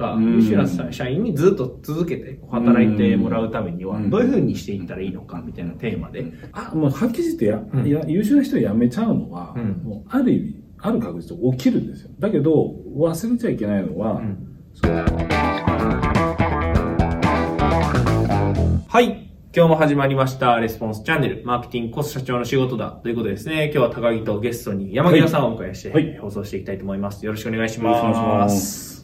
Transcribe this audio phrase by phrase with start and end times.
[0.00, 6.32] か、うん優秀な社員にずっと続けて働いてもらうためには、うんどういうふうにしていったらいいのかみたいなテーマで。
[6.52, 12.10] あもうはっきり言ってや、うんいや優秀な人を辞めちゃうのは、うんもうある意味、ある確率で起きるんですよ。
[12.18, 14.46] だけど、忘れちゃいけないのは、うん
[18.88, 19.30] はい。
[19.54, 22.92] 今日も始まりました、レスポンスチャンネル、マーケティングコス社長の仕事だ。
[22.92, 27.26] ということでですね、今日は高木とゲストに山際さんをお迎えして、はい放送していきたいと思います。
[27.26, 28.38] よろしくお願いしよろしくお願いしま。
[28.38, 28.99] ますえー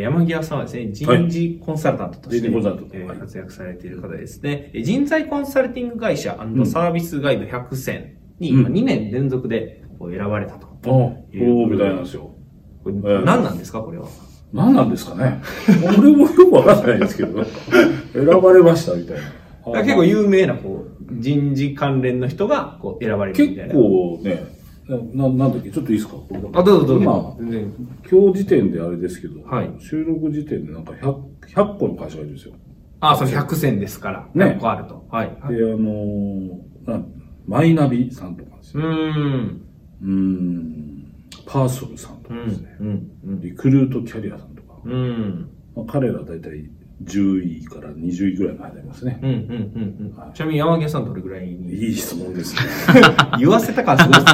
[0.00, 4.70] 山際さんはですね、人事コンサルタントとして、はい活躍されている方ですね。
[4.74, 10.66] えー人材コンサルティング会社んサービスガイド100選にうんまあ2年連続で選ばれたと。
[10.66, 11.24] あ、そ
[11.64, 12.30] うみたいなんですよ。
[12.84, 14.06] 何なんですか、これは。
[14.52, 15.40] 何なんですかね？
[15.98, 17.44] 俺もよくわかんないですけど、
[18.14, 19.16] 選ばれましたみたい
[19.72, 19.82] な。
[19.82, 23.80] 結構有名なこう人事関連の人がこう選ばれるみたい結な。
[23.82, 24.44] 構ね、
[24.88, 26.14] な、なんだっけ、ちょっといいですか？
[26.16, 27.36] これあ、どうぞどう今ぞ。
[27.40, 27.72] 全然
[28.10, 31.22] 今日時点であれですけど、はい収録時点でなんか100、
[31.54, 32.54] 100個の会社がいるんですよ。
[33.00, 34.28] あ、そう、100選ですから。
[34.34, 35.06] ね100個あると。
[35.10, 35.36] はい。
[35.40, 36.50] はいで、あのー
[36.86, 37.06] なん
[37.48, 38.88] マイナビさんとかですうよ。
[38.88, 39.60] ーん。
[40.02, 41.04] うーん、
[41.46, 42.76] パーソルさんとうんかですね。。
[42.80, 43.40] うん。
[43.40, 44.80] リクルートキャリアさんとか。
[44.84, 44.92] うん。
[44.92, 45.48] うん。
[45.76, 46.70] まあ、彼ら大体
[47.04, 49.18] 10位から20位ぐらいの間にいますね。
[49.22, 49.30] うん。
[49.30, 49.38] うん。
[50.00, 50.16] うん。
[50.16, 52.60] はいちなみに山際さんどれぐらいにいい質問ですね。
[53.38, 54.24] 言わせた感すごいです。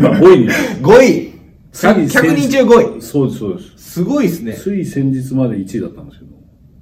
[0.00, 0.48] まあ、5位に。
[0.82, 1.30] 5位
[1.72, 3.76] つい !100 人中5位そうです、そうです。
[3.92, 4.54] すごいですね。
[4.54, 6.32] つい先日まで1位だったんですけど。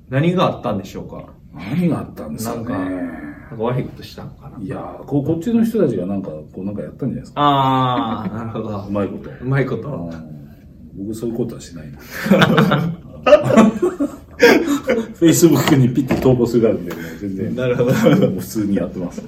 [0.09, 1.27] 何があったんでしょうか？
[1.55, 2.65] 何があったんですかね。
[2.65, 7.41] なんか悪いことしたのかないやーこ、こっちの人たちがなんか、こうなんかやったんじゃないですか。
[7.41, 8.91] あー、なるほどう。
[8.91, 9.31] まいこと。
[9.31, 9.89] うまいこうと。
[9.91, 10.11] ん
[10.97, 11.99] 僕そういうことはしないな。
[15.19, 17.57] Facebook にピッて投稿するからんで、ね、全然。
[17.57, 19.23] なるほど普通にやってます。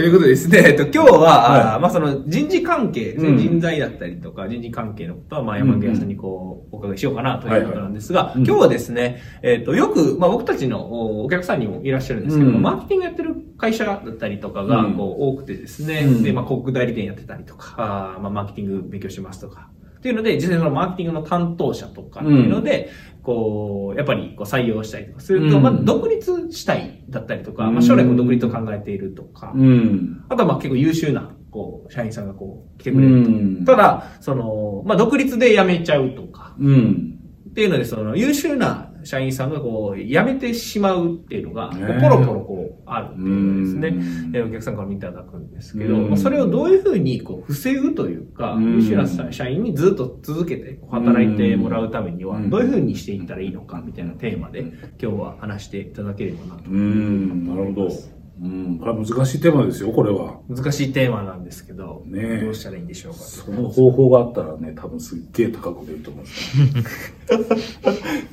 [0.00, 0.06] はい。
[0.06, 1.80] ということでですね、 えっと、今日は、はい。
[1.80, 3.38] まあ、その人事関係うん。
[3.38, 12.62] 人材だったりとか、人事関係のことは、まあ、山際さんにこう、お伺いしようかなということなんですが、今日はですね、えっと、よく、まあ、僕たちのおお客さんにもいらっしゃるんですけど、うん。
[12.62, 14.94] マーケティングやってる会社だったりとかが、うん。
[14.94, 16.22] こう、多くてですね、うん。
[16.22, 19.68] で、まあ、広告代理店やってたりとか、あーまあ、マーケティング勉強してますとか、
[20.00, 22.88] っていうので、実際そのマーケティングの担当者とかっていうので、
[23.22, 30.24] こう、やっぱりこう採用したりとかすると、うんまあ、独立したいだったりとか、まあ、うん将来も独立を考えているとか、うん。
[30.30, 33.28] あとはまあ結構優秀な、こう、社員さんがこう、来てくれると。
[33.28, 37.18] うんただ、その、まあ独立で辞めちゃうとか、うん。
[37.50, 43.88] っていうので、その、優秀な社員さんがこう、辞めてしまうっていうのが、こうねポロポロこう、あるっていうのですね。
[43.88, 56.70] うんえお客さんから見ていただくんですけど、うんまあそれをどういうふうにこう防ぐというか、うん優秀な社員にずっと続けて働いてもらうためにはう、んどういうふうにしていったらいいのかみたいなテーマで、今日は話していただければなと。
[56.70, 57.46] うん。
[57.46, 58.19] なるほど。
[58.42, 58.78] うん。
[58.78, 60.40] これは難しいテーマですよ、これは。
[60.48, 63.18] 難しいテーマなんですけど、ねえどうしたらいいんでしょうか。
[63.18, 66.56] その方法があったらね、多分すっげえ高く出ると思うんです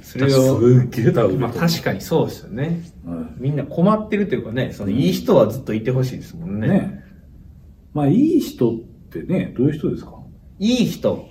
[0.17, 1.33] それを、すっげえ高く。
[1.35, 2.83] まあ確かにそうですよね。
[3.05, 6.67] はみんな困ってるというかね、そのいい人はずっといてほしいですもんね。
[6.67, 7.03] いね。
[7.93, 8.73] まあ、いい人っ
[9.11, 10.13] てね、どういう人ですか？
[10.59, 11.27] いい人。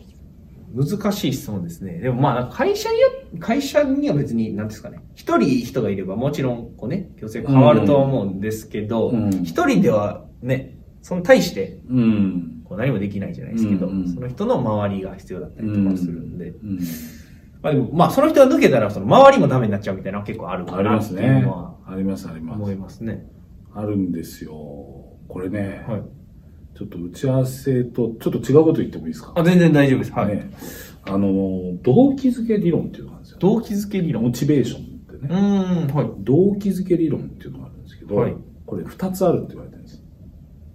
[0.75, 2.01] 難しい質問ですね。
[2.01, 5.01] でもまあ会社によ、会社には別に、なんですかね。
[5.15, 12.53] 一人人がいればもちろん、こうね、強制変わるとは思うんですけどうん、一、人ではね、その対して、うん。
[12.65, 16.49] こう何もできないじゃないですけど、その人の周りが必要だったりとかするんで。
[16.49, 16.81] うん。
[17.63, 21.47] まあでも、まあその人が抜けたら、その周りもダメになっちゃうみたいなのは結構あるかありなっていうますね。
[21.87, 22.73] あります、あります思。
[22.73, 23.25] いますね。
[23.73, 24.53] あるんですよ。
[24.53, 26.03] これね、はい。
[26.77, 29.33] ちょっと打ち合わせと、ちょっと違うこと言ってもいいですか？
[29.37, 30.13] あ、全然大丈夫です。
[30.13, 30.35] はい。
[30.35, 30.51] ね、
[31.09, 33.39] あの、動機づけ理論っていうのがあるんですよ。
[33.41, 34.25] 動機づけ理論。
[34.25, 35.29] モチベーションってうね。
[35.29, 36.11] ーん、はい。
[36.25, 38.35] 動機づけ理論っていうのがあるんですけど、はい
[38.67, 40.03] これ二つあるって言われてるんです。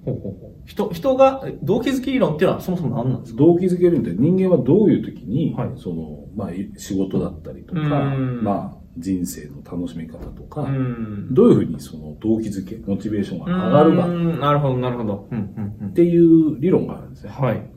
[0.05, 3.39] ほうほうほう人、人が、え動機づけ理論っていうのはそもそも何なんですか？
[3.43, 7.85] 動機づけ理論って人間はどういう時に、はいその、まあ、い仕事だったりとか、う
[8.17, 14.07] んまあ、人生の楽しみ方とか、んどういうふうにその動機づけ、モチベーションが上がるか
[14.39, 15.27] なるほど、なるほど。
[15.29, 15.89] うん、うん、うん。
[15.89, 17.31] っていう理論があるんですね。
[17.31, 17.69] はい。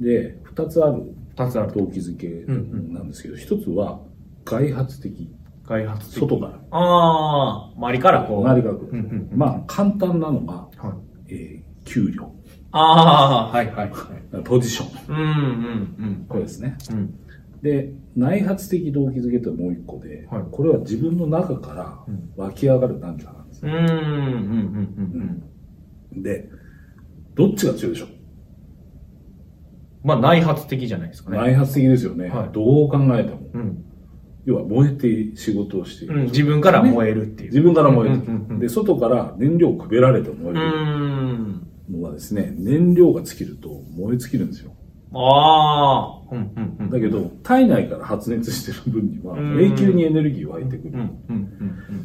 [0.00, 1.72] で、二つある二つある。
[1.72, 2.28] 動機づけ
[2.92, 4.00] なんですけど、一つは
[4.44, 5.30] 外発的、
[5.66, 6.20] 開発的。
[6.20, 6.60] 外から。
[6.70, 8.40] ああ、周りからこう。
[8.44, 10.94] 周りが来るうんうんうんまあ、簡単なのが、は
[11.28, 11.34] い。
[11.34, 12.32] えー給料、
[12.70, 14.44] ああ、はい、はい、はい。
[14.44, 15.16] ポジション。
[15.16, 15.26] うん、
[15.98, 16.76] うん、これですね。
[16.92, 16.98] うん。
[16.98, 17.14] うん。
[17.60, 23.78] で、内発的動機づけともう一個で、はいこれは自分の中からうん湧き上がる何かなんですうん、ね。
[23.78, 25.42] うん、うん、
[26.14, 26.22] うん。
[26.22, 26.48] で、
[27.34, 28.08] どっちが強いでしょう？
[30.04, 31.38] まあ、内発的じゃないですかね。
[31.38, 32.28] 内発的ですよね。
[32.28, 33.40] はいどう考えても。
[33.54, 33.84] うん。
[34.44, 36.14] 要は燃えて仕事をしている。
[36.14, 37.50] うん、自分から燃えるっていう。
[37.50, 38.60] 自分から燃えてうんうんうんる。
[38.60, 41.62] で、外から燃料をくべられて燃える。
[41.90, 44.72] のはですね、燃料が尽きると燃え尽きるんですよ。
[45.14, 46.34] ああ。
[46.34, 46.90] うん、うん、うん。
[46.90, 50.94] だけど、体内から発熱してる分には、うん永久にエネルギー湧いてくる。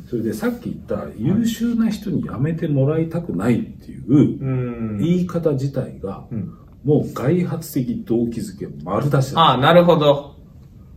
[0.09, 4.97] それでさっき言った優秀な人に辞めてもらいたくないっていううん。
[4.97, 6.53] 言い方自体が、うん。
[6.87, 9.41] もう外発的動機づけ丸出しだ。
[9.41, 10.37] ああ、なるほど。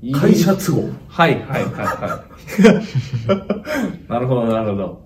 [0.00, 0.88] いい会社都合。
[1.08, 2.24] はい、はい、はい、は
[4.06, 4.06] い。
[4.08, 5.00] なるほど、なるほど。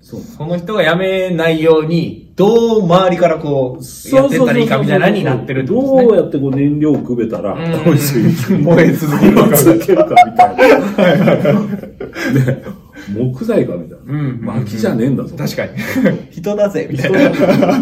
[0.00, 0.20] そう。
[0.20, 6.04] その人が辞めないように、どう周りからこう、やってったらいいかみたいなのになってるってことですね。
[6.04, 8.14] どうやってこう燃料をくべたら、うんこいつ
[8.54, 9.48] 燃え続けるか
[9.84, 11.34] けるかみたいな。
[12.44, 12.64] で、
[13.12, 14.12] 木材かみたいな。
[14.12, 15.34] うん薪じゃねえんだぞ。
[15.36, 15.72] 確かに。
[16.30, 17.30] 人だぜ、みたい人な。
[17.30, 17.80] だ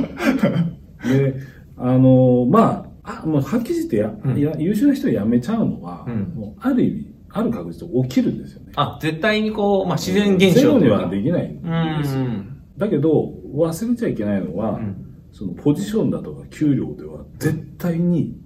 [1.06, 8.73] で、あのまあ、あもうはっきり言ってや、うんいや優秀な人を辞めちゃうのは、うんもうある意味、ある確率で起きるんですよね。
[8.76, 12.23] あ、絶対にこう、まあ、自然現象というかはできないんうですよ。
[12.23, 12.61] ん。
[12.76, 15.00] だけど、忘れちゃいけないのは、うん
[15.37, 18.37] そのポジションだとか給料では絶対に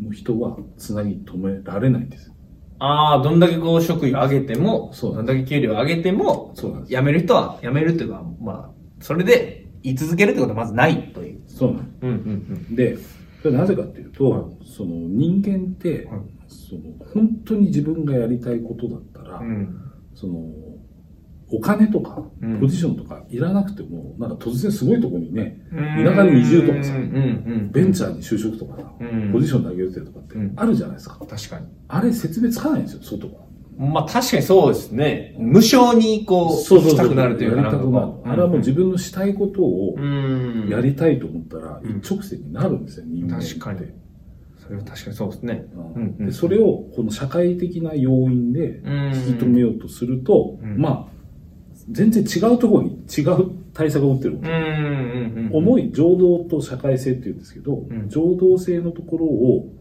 [0.00, 2.32] もう人はつなぎ止められないんです。
[2.78, 8.70] ああ、どんだけこう、職位を上げても、そうどんだけ給料を上げても、そう辞める人は辞めるっていうか、まあ、
[9.00, 11.40] それで、居続けるってことはまずないという。
[11.58, 11.96] そうなんです。
[12.02, 12.12] うん、う
[12.72, 12.96] ん、で、
[13.42, 16.80] それはなぜかっていうと、はいその人間って、はいその
[17.12, 19.48] 本当に自分がやりたいことだったら、うん。
[19.48, 19.92] うん。
[20.14, 20.50] その
[21.50, 27.04] お金とかうんポジションとかいらなくても、なんか突然すごいところにね、田田舎に移住とかさうん、う
[27.68, 27.70] ん。
[27.72, 31.18] ベンチャーに就職とかさ、うんポジションで上げるってとかってうんあるじゃないですか。
[31.18, 31.66] 確かに。
[31.88, 33.47] あれ説明つかないんですよ、外は。
[33.78, 35.36] まあ確かにそうですね。
[35.38, 37.78] 無償にこう、したくなるというかなる。
[38.24, 40.68] あれはもう自分分のしたいことをうん。
[40.68, 43.54] やりたいと思ったらうん一直線になるんですよ、人間って。
[43.54, 43.80] 確かに
[44.56, 45.64] それは確かにそうですね。
[46.30, 49.12] それをこの社会的な要因でうん。
[49.14, 51.18] 引き止めようとすると、うんまあ、
[51.90, 54.38] 全然違うところに違う対策を打ってる。
[55.52, 59.72] 重い情動と社会性っていうんですけど、ん情動性のところを、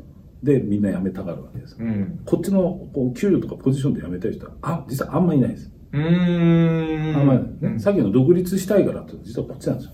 [0.43, 1.75] でみんな辞めたがるわけです。
[1.79, 2.19] うん。
[2.25, 2.61] こっちの
[2.93, 5.71] こう給料とかポジションで辞めたい人は、あ、実はあんまいないです。
[5.93, 7.15] うーん。
[7.15, 7.79] あんまりないね。
[7.79, 9.93] さっきの独立したいからって実はこっちなんですよ。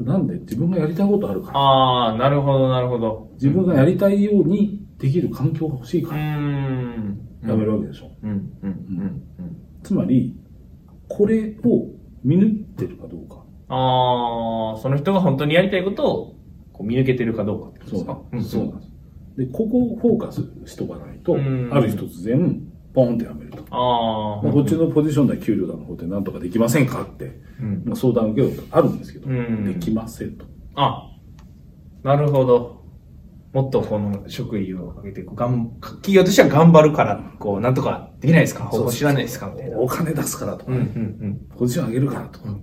[0.00, 1.58] なんで自分がやりたいことあるから。
[1.58, 3.30] ああ、なるほど、なるほど。
[3.34, 7.18] 自分がやりたいようにできる環境が欲しいかうらん。
[7.44, 8.10] 辞めるわけでしょ。
[8.22, 9.22] うん、うん、うん。
[9.82, 10.36] つまり、
[11.08, 11.88] これを
[12.24, 13.44] 見抜いてるかどうか。
[13.68, 16.36] ああ、その人が本当にやりたいことを
[16.72, 18.22] こう見抜けてるかどうかってことそうですか？
[18.32, 18.50] なんです。
[18.50, 18.91] そうなんです。
[19.46, 22.62] で、ここをフォーカスしとかないと、うんある日突然、
[22.94, 23.64] ポンって辞めると。
[23.70, 24.42] ああ。
[24.42, 27.82] まあ、こっちのポジションで給料だの方で何とかできませんかって、うん。
[27.86, 30.44] まあ、相談を受けることあるんですけど、うんできませんと。
[30.74, 31.10] あ、
[32.02, 32.82] なるほど。
[33.52, 38.64] もっとこの職位を上げて、こうがん企業としては頑張るから、こう、なんとかできないですか？
[38.64, 39.50] 方法知らないですか？
[39.54, 39.78] みたいな。
[39.78, 42.54] お金出すからとかうん、うね、ん、ポジション上げるからとか、うん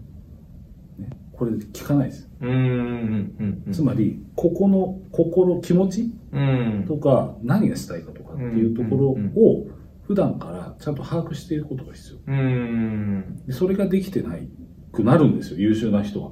[1.03, 2.28] ね、これ聞かないです。
[2.41, 2.49] うん。
[2.49, 3.73] うん、うん、うん。
[3.73, 6.85] つまり、ここの心、気持ちうん。
[6.87, 9.67] とか、何がしたいかとかっていうところうんを、
[10.03, 12.33] 普段からちゃんと把握していることが必要。
[12.33, 13.43] うん。
[13.45, 14.49] でそれができてない
[14.91, 16.31] くなるんですよ、優秀な人は。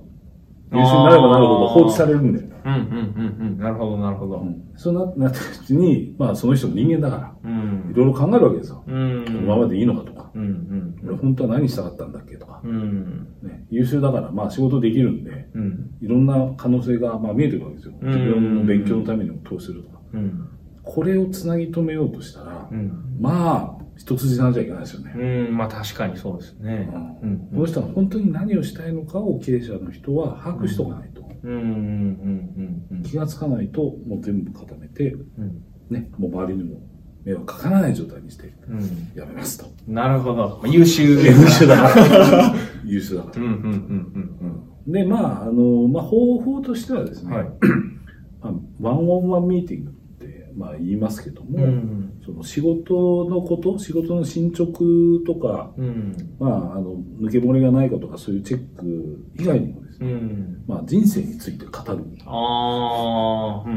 [0.72, 2.48] 優秀になればなるほど放置されるんだよ。
[2.66, 3.58] うん、うん、うん、うん。
[3.58, 4.38] なるほど、なるほど。
[4.40, 7.96] うんそうななったうちに、まあその人も人間だから、うんい。
[7.96, 8.84] ろいろ考えるわけですよ。
[8.86, 9.26] うん。
[9.26, 10.96] このままでいいのかとか、うん、うん。
[11.08, 13.28] 俺本当は何したかったんだっけとか、うん。
[13.42, 15.96] ね、優秀だから、まあ仕事できるんで、うん。
[16.02, 17.96] いろんな可能性がまあ見えてくるわけですよ。
[18.00, 20.00] うん自分の勉強のためにも投資するとか。
[20.14, 20.48] うん。
[20.84, 23.18] これをつなぎ止めようとしたら、うん。
[23.20, 25.14] まあ、一筋縄じゃいけないですよね。
[25.16, 26.90] うん、まあ確かにそうですね。
[27.24, 27.38] うん。
[27.52, 31.28] この人が本当に何をしたいのかを経営者の人は把握しておかないと。
[31.44, 33.04] うん、うん、うん、うん。
[33.04, 35.64] 気がつかないと、もう全部固めて、うん。
[35.90, 36.82] ね、もう周りにも
[37.24, 39.12] 迷惑かからない状態にしてうん。
[39.16, 39.66] やめますと。
[39.88, 40.62] なるほど。
[40.66, 42.56] 優秀 優秀だから。
[42.86, 43.58] 優秀だかうん、うん、うん、
[44.86, 45.02] うん、ら。
[45.02, 47.50] で、まあ、あの、まあ、方法としてはですね、はい
[48.40, 52.07] まあ、ワンオンワンミーティングって、まあ、言いますけども、うん。
[52.28, 54.68] その仕事のこと、仕事の進捗
[55.26, 56.36] とか、うん。
[56.38, 60.64] まあ、あの、抜け漏れがないかとか、そういうチェック以外にもですね、うん。
[60.68, 62.04] まあ、人生について語る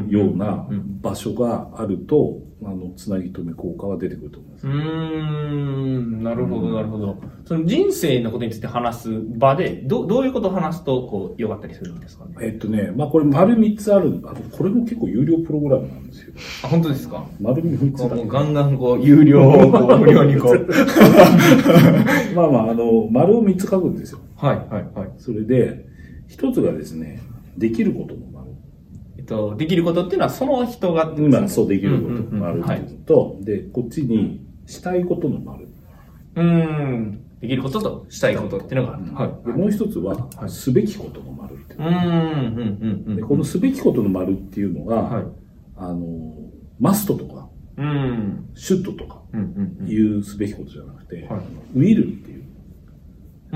[0.09, 1.01] ようなうん。
[1.01, 4.67] 場所があると、あの、つなぎ止め効果は出てくると思います。
[4.67, 7.17] うーん、なるほど、なるほど。
[7.47, 9.09] その人生のことについて話す
[9.39, 12.33] 場で、どどういうことを話すと、こう、良かったりするんですかね？
[12.43, 16.35] えっとね、まあ、これ丸3つある、あとこれも結構有料プログラムなんですよ。
[16.65, 17.25] あ、本当ですか？
[17.41, 20.67] 丸3つだもうガンガン、こう、有料を、こう、無料にこう。
[22.37, 24.19] まあまあ、あの、丸を3つ書くんですよ。
[24.37, 25.11] はい、はい、はい。
[25.19, 25.89] それで、
[26.31, 27.21] 一つがですね、
[27.57, 28.53] できることの丸。
[29.19, 35.69] えっと、できることっていうのは、その人が、今、そうできることうんうんうんの丸っていうのと、で、こっちにしたいことの丸。
[36.37, 37.25] うーん。
[37.41, 39.15] できることとしたいことっていうのがあると。
[39.15, 39.47] はい。
[39.47, 43.17] でもう一つは、はいすべきことの丸っていううーん、うん、うん、うん。
[43.17, 45.25] でこのすべきことの丸っていうのが、はい。
[45.77, 46.35] あの、
[46.79, 49.21] マストとか、うん、シュットとか。
[49.87, 51.41] いうすべきことじゃなくて、はい
[51.75, 52.51] ウィルっていううん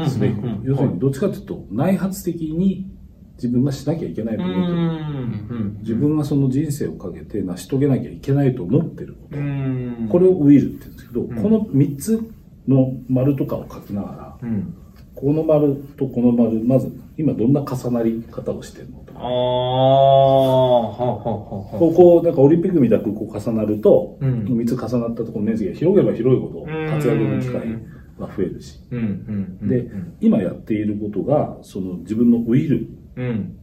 [0.08, 0.48] すべきこと。
[0.64, 2.90] 要するに、どっちかというと、内発的に
[3.36, 5.58] 自分がしなきゃいけないとう思ってる。
[5.58, 9.38] ん、自分がその人生をかけて成し遂げなきゃいけないと思ってること。
[9.38, 10.08] うん。
[10.10, 12.30] これをウィルって言うんですけど、んこの3つ
[12.68, 14.74] の丸とかを書きながら、うん。
[15.14, 21.78] この丸とこの丸、まず今どんな重なり方をしてるのとああ、か、はあ、はあ、はあ。
[21.78, 27.78] ここ、なんかオリンピックみたくこう重なると、うん3つ重なったところの面積が広げば広いほど活躍の機会
[28.18, 29.68] が増えるし、うん、うん、うん。
[29.68, 29.90] で、
[30.20, 33.58] 今やっていることが、その自分のウィルうん。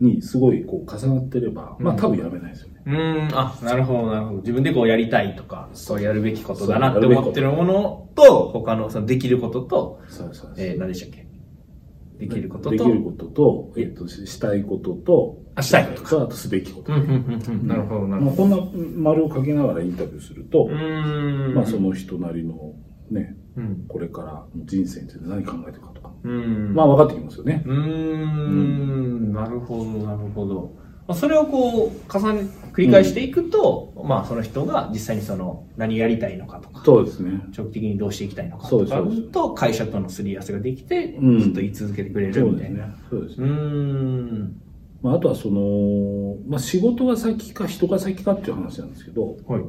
[0.00, 2.80] にすごいこう重なってれば、まあ多分やめないですよね。
[2.86, 4.38] うん、あ、なるほど、なるほど。
[4.38, 11.26] 自分でこうやりたいとか、そうやるべきことだなって思ってるものと、他のそのできることと、そうそうそうえー、何でしたっけ？
[12.18, 16.94] できることと、できることと、えっと、ししたいことと、あしたいことと、あとすべきこと。
[16.94, 17.68] うん、うん、うん、うん。
[17.68, 20.70] なるほど、なるほまあこんな丸を書きながらインタビューすると、ど。
[20.70, 21.54] うん。
[21.54, 22.72] まあそ、の人なりの
[23.10, 23.84] ね、うん。
[23.88, 26.74] これからの人生について何考えてるかとか、うん。
[26.74, 27.62] まあ分かってきますよね。
[27.66, 30.72] うーん、なるほど、なるほど。
[31.08, 37.42] まあそれをこう、重ね、繰り返していくと、まあその人が実際にその、何やりたいのかとか、そうですね。
[37.52, 39.02] 長期的にどうしていきたいのかとか
[39.32, 42.86] と、会社とのすり合わせができて、うんずっと言い続けてくれるみたいな。。
[42.86, 43.48] うそうですね。
[43.48, 44.62] ーん。
[45.02, 49.62] まああとはその、まあ仕事が先か人が先かっていう話なんですけど、はい。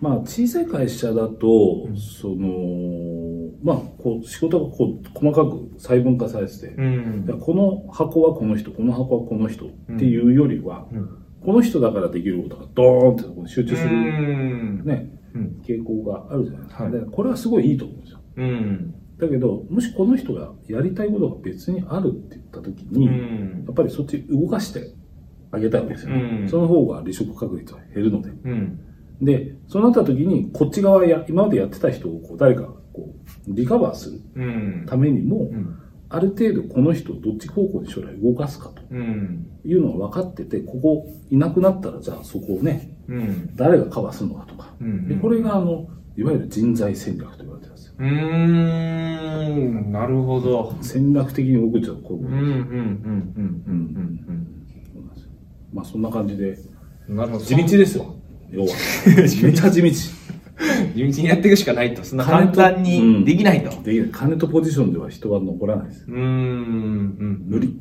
[0.00, 11.08] まあ小さい会社だと、その、まあこう仕事がこう細かく細分化されてて、うんじゃあこの箱はこの人、この箱はこの人っていうよりは、うん。
[11.42, 14.82] この人だからできることがドーンってそこに集中すうる、ん。
[14.84, 15.62] ね、うん。
[15.62, 16.84] 傾向があるじゃないですか。
[16.84, 18.20] はいでこれはすごいいいと思うんですよ。
[18.36, 18.94] うん。
[19.18, 24.94] だけど、もしこの人がやりたいことが別にあるって言った時に、うんやっぱりそっち動かして
[25.50, 26.40] あげたいわけですよね。
[26.42, 28.30] うんその方が離職確率は減るので。
[28.30, 28.80] うん。
[29.20, 32.62] で、そうなった時に、こっち側や、今までやってた人をこう誰か
[32.92, 33.14] こ
[33.48, 34.86] うリカバーするうん。
[34.86, 35.76] ためにも、うん。
[36.08, 39.46] ある程度この人をどっち方向に将来動かすかとうん。
[39.64, 43.56] いうのが分かってて、ここいなくなったらじゃあそこをね、うん。
[43.56, 44.74] 誰がカバーするのかとか。
[44.80, 47.94] うんで、これがあの、いわゆる人材戦略と言われてるんですよ。
[47.98, 49.92] うーん。
[49.92, 50.74] なるほど。
[50.80, 55.30] 戦略的に動くとこういうことうん、うん、うん、うん、うん、そうなんですよ
[55.72, 56.58] まあそんな感じで、
[57.08, 57.16] うん。
[57.16, 57.44] なるほど。
[57.44, 58.16] 地道ですよ。
[58.52, 58.68] 要は。
[59.42, 59.90] めちゃ地道。
[60.94, 62.04] 地道にやっていくしかないと。
[62.04, 63.70] そんな簡単にできないと。
[63.82, 64.08] できない。
[64.10, 66.04] 金とポジションでは人は残らないです。
[66.08, 67.42] うーん、うん。
[67.46, 67.78] 無理。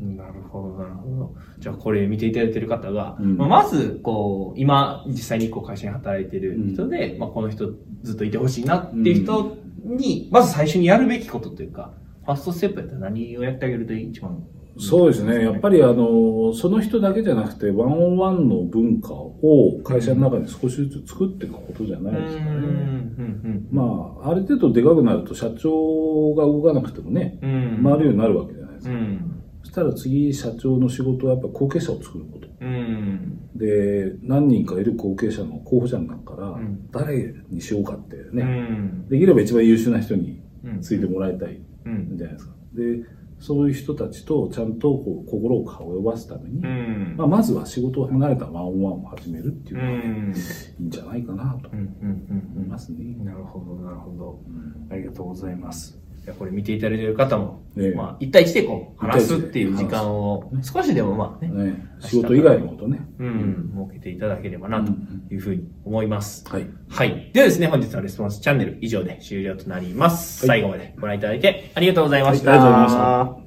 [0.00, 1.34] なるほど、なるほど。
[1.58, 7.70] じゃあ、これ見ていただいている方が、うんまあまず、こう、今、実際にこう会社に働いている人で、まあ、この人
[8.02, 14.42] ずっといてほしいなっていう人に、まず最初にやるべきことというか、ファーストステップやったら何をやってあげると一番
[14.78, 15.44] そうですね。
[15.44, 22.50] やっぱりあの、その人だけじゃなくて、ワンオンワンの文化を会社の中に少しずつ作っていくことじゃないですかね。
[22.50, 27.38] うん、うん、まあ、ある程度でかくなると社長が動かなくてもね。
[27.40, 28.94] 回るようになるわけじゃないですか。
[28.94, 29.42] うん。
[29.62, 32.48] そしたら次、社長の仕事はやっぱ後継者を作ること。
[32.60, 33.38] うん。
[33.54, 39.08] で、何人かいる後継者の候補者の中からん、誰にしようかってうね、ん。
[39.08, 40.80] できれば一番優秀な人にうん。
[40.80, 42.16] ついてもらいたいうん。
[42.16, 42.54] じゃないですか。
[42.74, 43.04] で、
[43.42, 47.14] そういう人たちとちゃんとこう心を通わすために、うん。
[47.18, 50.32] まあ、まずは仕事を離れたワンオンワンを始めるっていううのがん。
[50.80, 51.78] いいんじゃないかなとうん。
[51.78, 52.52] うん。
[52.56, 53.16] 思いますね。
[53.24, 54.40] なるほど、なるほど。
[54.46, 56.01] うんありがとうございます。
[56.24, 63.00] いやこれ見ていただいている方も、ええまあ、一対一でこう、話すっていう時間を、少しでもまあね、ね、仕事以外のことね。
[63.18, 64.92] うん、設けていただければな、と
[65.32, 66.48] いうふうに思います。
[66.48, 66.66] はい。
[66.88, 67.30] はい。
[67.32, 70.46] ではですね、本日のレスポンスチャンネル以上で終了となります。
[70.46, 72.50] はい最後までご覧いただいてありがとうございました。
[72.50, 73.42] はいありがとうございま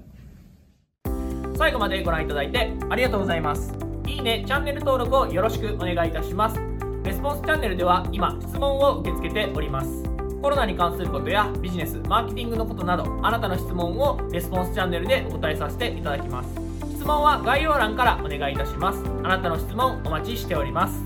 [1.57, 3.73] 最後までご覧いただいてありがとうございます。
[4.07, 6.59] いいね、チャンネル登録をよろしくお願いいたします。
[7.03, 10.04] レスポンスチャンネルでは今、質問を受け付けております。
[10.45, 16.49] コロナに関することやビジネス、マーケティングのことなど、あなたの質問をレスポンスチャンネルでお答えさせていただきます。
[16.91, 19.03] 質問は概要欄からお願いいたします。
[19.23, 21.03] あなたの質問お待ちしております。